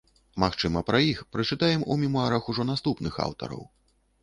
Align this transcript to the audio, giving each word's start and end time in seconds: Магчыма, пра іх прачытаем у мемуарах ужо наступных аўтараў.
Магчыма, 0.43 0.81
пра 0.87 1.01
іх 1.09 1.19
прачытаем 1.35 1.85
у 1.91 1.99
мемуарах 2.05 2.51
ужо 2.55 2.67
наступных 2.73 3.23
аўтараў. 3.29 3.65